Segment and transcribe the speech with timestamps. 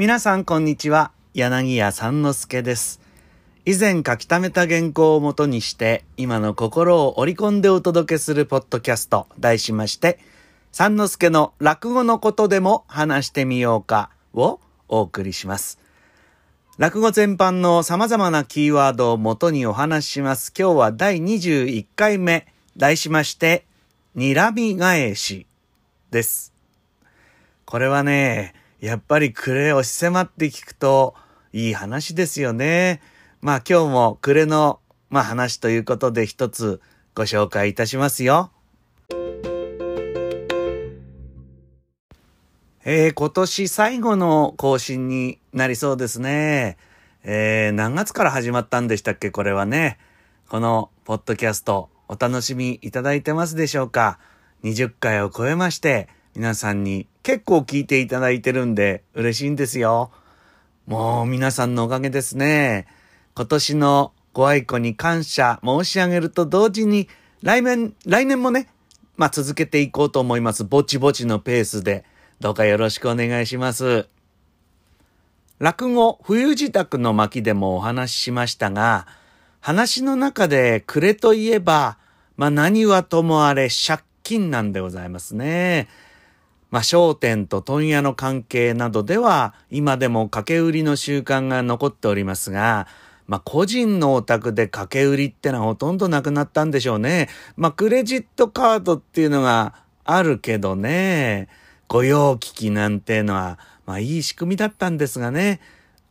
[0.00, 1.12] 皆さんこんにちは。
[1.34, 3.02] 柳家三之助です。
[3.66, 10.18] 以前書き溜めた原稿をもとにして、今の心を織り込んでお届けするポッドキャスト、題しまして、
[10.72, 15.78] 三之助の落語のことでも話してみようかをお送りします。
[16.78, 20.50] 落語全般の様々なキーワードをもとにお話しします。
[20.58, 23.66] 今日は第21回目、題しまして、
[24.16, 25.46] 睨み返し
[26.10, 26.54] です。
[27.66, 31.14] これはね、やっぱり暮れ押し迫って聞くと
[31.52, 33.02] いい話ですよね。
[33.42, 34.80] まあ今日も暮れの、
[35.10, 36.80] まあ、話ということで一つ
[37.14, 38.50] ご紹介いたしますよ。
[42.82, 46.78] えー、今年最後の更新になりそうですね。
[47.22, 49.98] えー、何月から始まったんでしたっけこれはね。
[50.48, 54.18] このポッドキャストお楽しみいただいてますでしょうか
[54.64, 60.10] ?20 回を超えまして皆さんに結構聞いていただいてるんで嬉しいんですよ。
[60.86, 62.86] もう皆さんのおかげですね。
[63.34, 67.08] 今年のご愛顧に感謝申し上げると同時に
[67.42, 68.68] 来年、来年もね、
[69.16, 70.64] まあ続けていこうと思います。
[70.64, 72.04] ぼちぼちのペースで。
[72.40, 74.08] どうかよろしくお願いします。
[75.58, 79.06] 落語、冬支度の巻でもお話ししましたが、
[79.60, 81.98] 話の中で暮れといえば、
[82.38, 85.88] まあ何はともあれ借金なんでございますね。
[86.70, 92.86] まあ商店と問屋の関係などでは、今でも掛け売りの習慣が残っておりますが、
[93.26, 97.28] まあ個人のお宅で掛け売りってのはほとんどなくなったんでしょうね。
[97.56, 101.48] まあクレジットカードっていうのがあるけどね。
[101.88, 105.60] 御用聞きなんてのは、まあいい仕組みだったんですがね。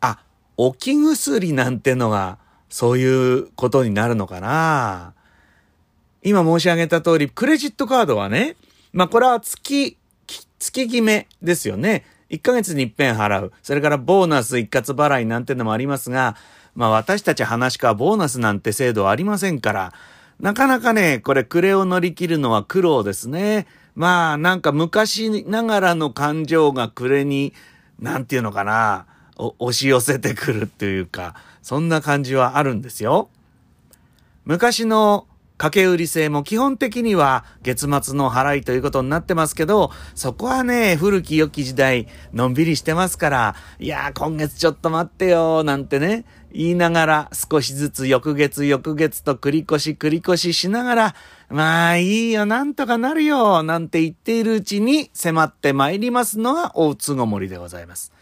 [0.00, 0.20] あ、
[0.56, 5.14] 置き薬なんてのが、そういうことになるのかな。
[6.22, 8.56] 今申し上げた通り、クレジットカードはね、
[8.92, 9.97] まあこれは月、
[10.58, 12.04] 月決めですよね。
[12.30, 13.52] 1ヶ月に一遍払う。
[13.62, 16.36] それからボーナス一括払いなんてのもありますが、
[16.74, 19.92] まあ私たち話し家はボーナスなんて制度はありませんから、
[20.40, 23.66] なかなかね、これ暮れを乗り切るのは苦労ですね。
[23.96, 27.52] まあ、なんか昔ながらの感情が暮れに、
[27.98, 33.28] なんていうのかな、押し寄せてくるっていうか、そんな感じはあるんですよ。
[34.44, 35.26] 昔の
[35.58, 51.14] 掛け売り制も基本的には月末の払いということになってますけど、そこはね、古き良き時代、のんびりしてますから、いやー今月ちょっと待ってよなんてね、言いながら少しずつ翌月翌月と繰り越し繰り越ししながら、
[51.50, 58.12] まあいいよ、なんとかなるよ、なんて言っているうちに迫って参りますのが大津ごもりでございます。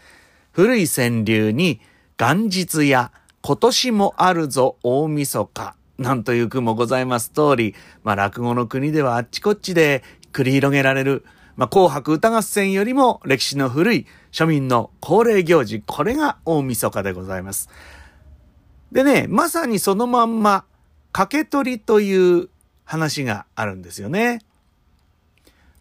[0.53, 1.81] 古い川柳に
[2.17, 3.11] 元日や
[3.41, 5.75] 今年もあるぞ大晦日。
[5.97, 11.25] なんという句もございます通り、まあ落語の国ではあっちこっちで繰り広げられる、
[11.55, 17.69] まあ紅白歌合戦よりも歴史の古い庶民の恒例行事、これが大晦日でございます。
[18.91, 20.65] でね、まさにそのまんま、
[21.11, 22.49] 掛け取りという
[22.85, 24.39] 話があるんですよね。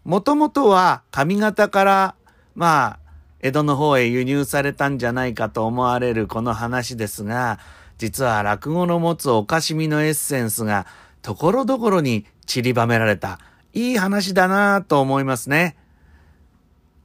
[0.05, 2.15] もともとは上方から、
[2.55, 2.99] まあ、
[3.41, 7.59] 江戸の方へ輸入されたんじゃないかと思われるこの話ですが、
[7.99, 10.87] 実は落語の持つおかしみのエッセンスが
[11.23, 13.39] ところどころに散りばめられた
[13.73, 15.77] いい話だなぁと思いますね。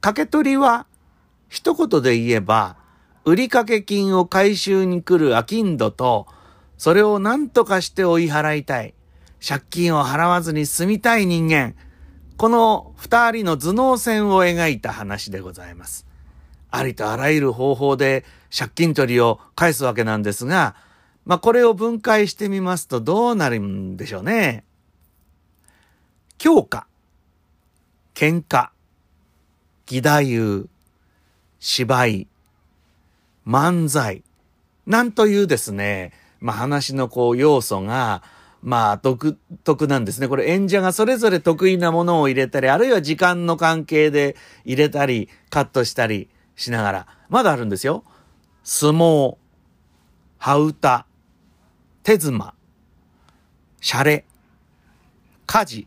[0.00, 0.86] 掛け取りは
[1.48, 2.76] 一言で言えば
[3.24, 6.26] 売掛金を回収に来る商人と
[6.76, 8.94] それを何とかして追い払いたい
[9.46, 11.74] 借金を払わずに済みたい人間
[12.36, 16.11] この二人の頭脳線を描いた話でございます。
[16.72, 18.24] ありとあらゆる方法で
[18.56, 20.74] 借金取りを返すわけなんですが、
[21.24, 24.64] まあこれを分解してみますとどうなるんでしょうね。
[26.38, 26.86] 強化、
[28.14, 28.70] 喧嘩、
[29.86, 30.66] 義太夫、
[31.60, 32.26] 芝居、
[33.46, 34.24] 漫才、
[34.86, 38.22] なんというですね、まあ話のこう要素が、
[38.62, 40.28] まあ独特なんですね。
[40.28, 48.04] これ演者がそれぞれ得意なものを入れたり、あるいは時間の関係で入れたり、カットしたりしながら、まだあるんですよ。
[48.64, 49.36] 相撲、
[50.38, 51.06] 羽歌、
[52.02, 52.54] 手妻、
[53.80, 54.24] シャレ、
[55.46, 55.86] 家事、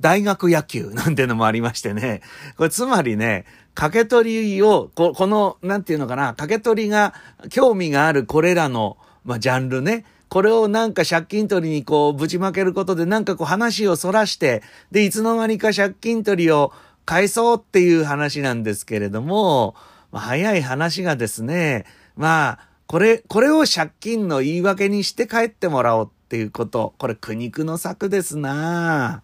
[0.00, 2.22] 大学野球 なんてのもありましてね。
[2.56, 7.14] これつまりね、掛け取りを、ここの、なんていうのかな、掛け取りが
[7.50, 10.04] 興味があるこれらの、まあ、ジャンルね。
[10.28, 16.72] これをなんか借金取りにこうぶちまけることでなんかこう話をそらして、で、いつの間にか借金取りを
[17.08, 19.74] 返そうっていう話なんですけれども、
[20.12, 29.22] 早い話がですね、まあ、これ、これを借金の言い訳にして帰ってもらおうっていうこと、これ苦肉の策ですな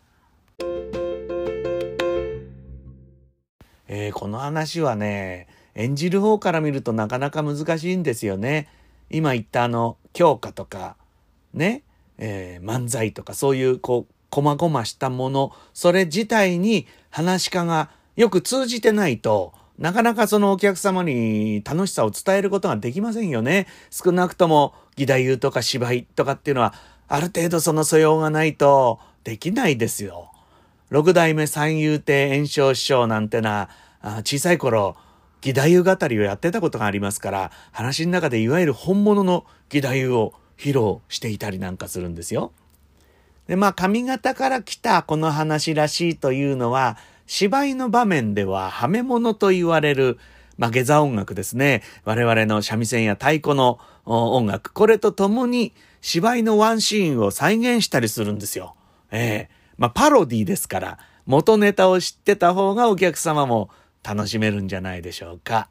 [3.86, 8.66] えーこの話はね、演じる方から見るとなかなか難しいんですよね。
[9.10, 10.96] 今言ったあの、教科とか、
[11.52, 11.82] ね、
[12.16, 23.68] えー、漫才とかそういうこう、こまごましたもの、それ自体に話し家がよく通じてないと、なかなかそのお客様に楽しさを伝えることができませんよね。
[23.92, 26.74] 少なくとも義太夫とか芝居とかっていうのは、
[27.06, 30.32] ある程度その素養がないとできないですよ。
[30.90, 33.68] 六代目三遊亭炎章師匠なんてな、
[34.24, 34.96] 小さい頃、
[35.44, 42.50] 義太夫語りをやってたことがありますから、話の中でいわゆる本物の義太夫を披露していたりなんかするんですよ。
[43.46, 46.96] で、まあ、髪型から来たこの話らしいというのは、
[47.26, 50.18] 芝居の場面では、はめ物と言われる、
[50.56, 51.82] まあ、下座音楽ですね。
[52.04, 54.72] 我々の三味線や太鼓の音楽。
[54.72, 58.74] これとともに、芝居のワンシーンを再現したりするんですよ。
[59.10, 63.70] ええまあ、パロディですから、元ネタを知ってた方がお客様も
[64.02, 65.68] 楽しめるんじゃないでしょうか。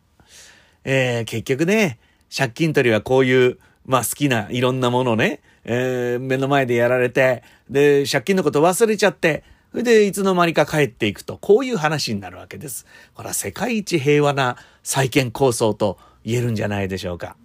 [0.84, 2.00] えー、結局ね、
[2.36, 12.86] 借金取りはこういう、まあ好きないろんなものね、えー、目の前でやられて、で、借金のこと忘れちゃって、それでいつの間にか帰っていくと、こういう話になるわけです。
[13.16, 17.36] これは世界一平和な再建構想と言えるんじゃないでしょうか。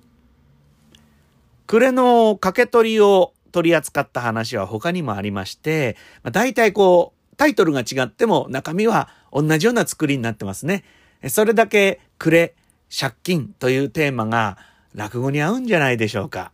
[1.67, 10.85] 暮れの掛け取りを取り扱った話は他にもありまして、まあ、大体こう、タイトルが違っても中身は同じような作りになってますね。
[11.29, 12.55] それだけ暮れ、
[12.95, 14.59] 借金というテーマが
[14.95, 16.53] 落語に合うんじゃないでしょうか。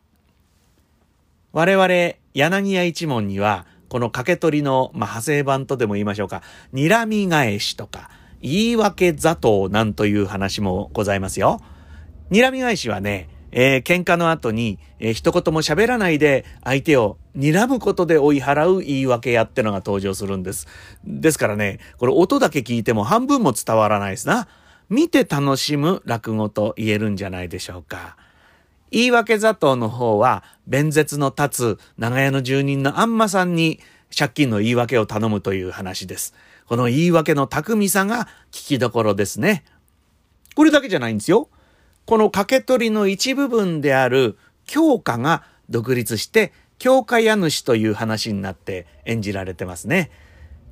[1.55, 6.43] 我々、柳家一門には、この掛け取りの、まあ、派生版とでも言いましょうか、
[6.73, 8.11] 睨み返しとか、
[8.43, 11.61] 言い訳座頭なんという話もございますよ。
[12.33, 20.67] 睨み返しはね、えー、喧嘩の後に、えー、一言も喋らないで相手を睨むことで追い払う言い訳やってのが登場するんです。
[21.05, 24.49] ですからね、これ音だけ聞いても半分も伝わらないですな。
[24.89, 28.17] 見て楽しむ落語と言えるんじゃないでしょうか。
[28.95, 33.81] 言い訳座頭の方は、弁舌の立つ長屋の住人のあんまさんに
[34.17, 36.33] 借金の言い訳を頼むという話です。
[36.69, 39.65] この言い訳の巧みさが聞きどころですね。
[40.55, 41.49] これだけじゃないんですよ。
[42.07, 50.13] この掛け取りの一部分である教科が独立して教科家主という話になって演じられてますね。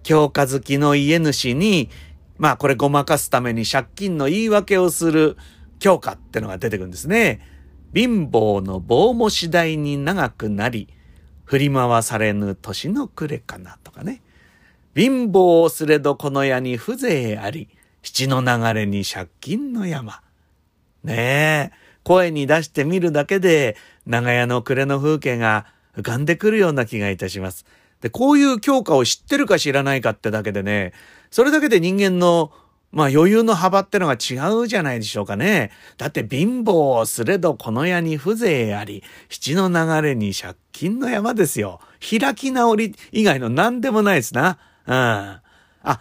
[0.04, 1.90] 教科好きの家主に、
[2.38, 5.36] まあこれごまかすために借金の言い訳をする
[5.80, 7.51] 教科ってのが出てくるんですね。
[7.94, 10.88] 貧乏の棒も次第に長くなり、
[11.44, 14.22] 振り回されぬ年の暮れかなとかね。
[14.94, 17.68] 貧乏すれどこの家に風情あり、
[18.02, 20.22] 七の流れに借金の山。
[21.04, 25.66] ねえ、声に出してみるだけで、長屋の暮れの風景が
[25.96, 27.66] 浮かんでくるような気がいたします。
[28.00, 30.92] で、こういう教科を知ってるか知らないかってだけでね、
[31.30, 32.52] それだけで人間の、
[32.92, 35.70] まあ余裕の幅ってのが違うじゃないでしょうかね。
[35.96, 41.80] だって貧乏をすれどこの世に風情あり、七の流れに借金の山ですよ。
[42.00, 44.58] 開き直り以外の何でもないですな。
[44.86, 44.94] うん。
[44.94, 45.42] あ、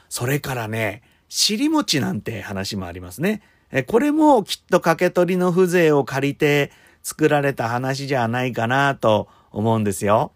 [0.09, 3.41] それからね、尻餅なんて話もありますね。
[3.87, 6.71] これもきっと掛け取りの風情を借りて
[7.03, 10.33] 作られた話じゃないかなと思うんですよ。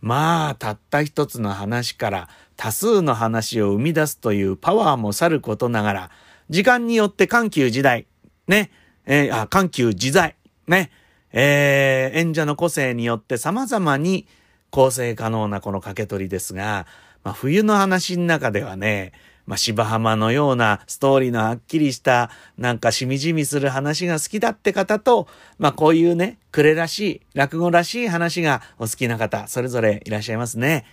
[0.00, 6.10] まあ、たった一つの話から多数の話を生み出すというパワーもさることながら、
[6.48, 8.06] 時間によって緩急時代、
[8.48, 8.70] ね、
[9.06, 10.36] えー、あ、緩急自在、
[10.66, 10.90] ね、
[11.32, 14.26] えー、演者の個性によって様々に
[14.70, 16.86] 構成可能なこの掛け取りですが、
[17.22, 19.12] まあ、冬の話の中ではね、
[19.50, 25.26] まあ、芝浜のようなストーリーのはっきりした、なんかしみじみする話が好きだって方と、
[25.58, 30.84] まあ、こういうね、暮れらしい、落語らしい話がお好きな方、それぞれいらっしゃいますね。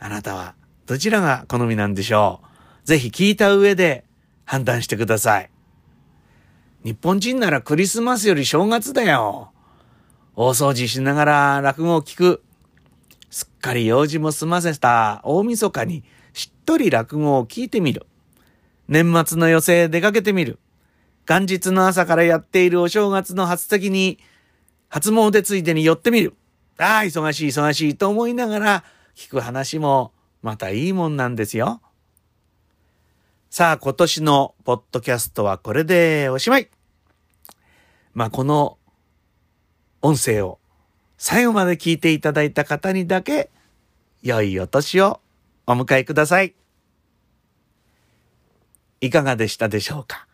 [0.00, 0.56] あなたは、
[0.86, 2.40] どちらが好みなんでしょ
[2.82, 2.86] う？
[2.88, 4.02] ぜひ聞いた上で
[4.46, 5.50] 判断してください。
[6.82, 9.52] 日本人ならクリスマスより正月だよ。
[10.34, 12.42] 大掃除しながら落語を聞く。
[13.30, 16.02] すっかり用事も済ませた大晦日に
[16.32, 18.06] しっとり落語を聞いてみる。
[18.88, 20.58] 年末の寄席へ出かけてみる。
[21.28, 24.18] 元日の朝からやっているお正月の初席に、
[24.88, 26.34] 初詣ついでに寄ってみる。
[26.78, 28.84] ああ、忙しい忙しいと思いながら
[29.14, 30.12] 聞く話も
[30.42, 31.80] またいいもんなんですよ。
[33.50, 36.68] さあ、今年のポッドキャストはこれでおしまい。
[38.14, 38.78] まあ、この
[40.00, 40.58] 音声を
[41.16, 43.50] 最後まで聞いていただいた方にだけ
[44.22, 45.20] 良いお年を
[45.72, 46.54] お迎えください。
[49.00, 50.26] いかがでしたでしょうか？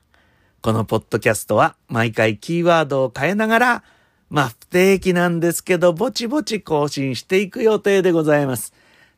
[0.60, 3.84] このポッドキャストは毎回キーワードを変えながら、
[4.28, 8.74] まあ不定期なんですけど、ぼちぼち更新していく予定でございます。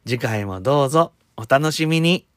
[0.07, 2.30] 次回もどうぞお楽しみに。